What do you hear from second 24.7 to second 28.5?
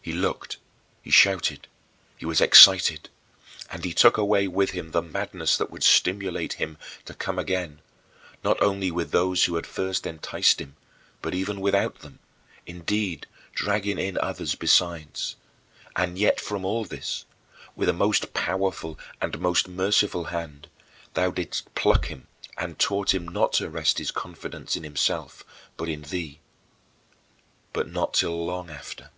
in himself but in thee but not till